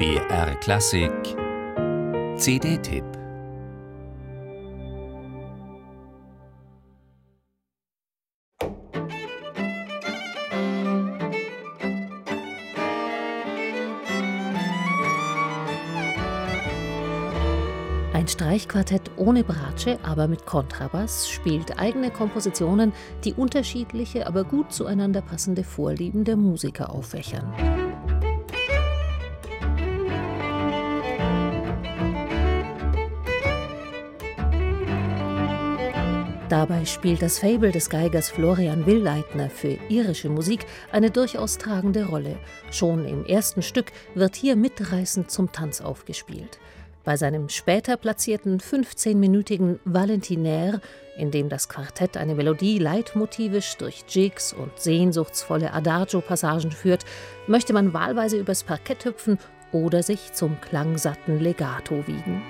[0.00, 1.12] BR Klassik
[2.38, 3.04] CD-Tipp
[18.14, 22.94] Ein Streichquartett ohne Bratsche, aber mit Kontrabass spielt eigene Kompositionen,
[23.24, 27.89] die unterschiedliche, aber gut zueinander passende Vorlieben der Musiker auffächern.
[36.50, 42.40] Dabei spielt das Fable des Geigers Florian Willleitner für irische Musik eine durchaus tragende Rolle.
[42.72, 46.58] Schon im ersten Stück wird hier mitreißend zum Tanz aufgespielt.
[47.04, 50.80] Bei seinem später platzierten 15-minütigen Valentinaire,
[51.16, 57.04] in dem das Quartett eine Melodie leitmotivisch durch Jigs und sehnsuchtsvolle Adagio-Passagen führt,
[57.46, 59.38] möchte man wahlweise übers Parkett hüpfen
[59.70, 62.42] oder sich zum klangsatten Legato wiegen.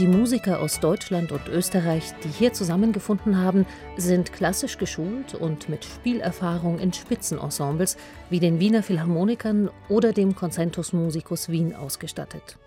[0.00, 3.64] Die Musiker aus Deutschland und Österreich, die hier zusammengefunden haben,
[3.96, 7.96] sind klassisch geschult und mit Spielerfahrung in Spitzenensembles
[8.28, 12.58] wie den Wiener Philharmonikern oder dem Concentus Musicus Wien ausgestattet.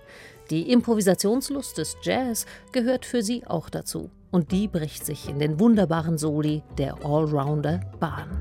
[0.52, 5.60] Die Improvisationslust des Jazz gehört für sie auch dazu und die bricht sich in den
[5.60, 8.40] wunderbaren Soli der Allrounder Bahn.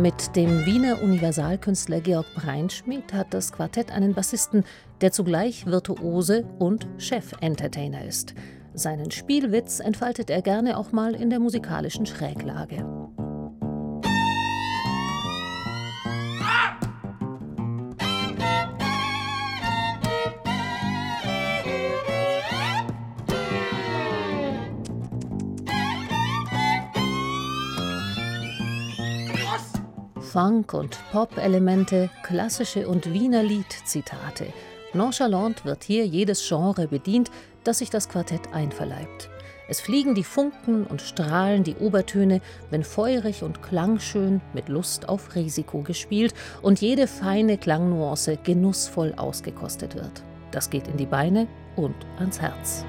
[0.00, 4.64] Mit dem Wiener Universalkünstler Georg Breinschmidt hat das Quartett einen Bassisten,
[5.02, 8.34] der zugleich Virtuose und Chef-Entertainer ist.
[8.72, 12.82] Seinen Spielwitz entfaltet er gerne auch mal in der musikalischen Schräglage.
[30.30, 34.46] Funk- und Pop-Elemente, klassische und Wiener Lied-Zitate.
[34.92, 37.32] Nonchalant wird hier jedes Genre bedient,
[37.64, 39.28] das sich das Quartett einverleibt.
[39.68, 42.40] Es fliegen die Funken und strahlen die Obertöne,
[42.70, 46.32] wenn feurig und klangschön mit Lust auf Risiko gespielt
[46.62, 50.22] und jede feine Klangnuance genussvoll ausgekostet wird.
[50.52, 52.84] Das geht in die Beine und ans Herz.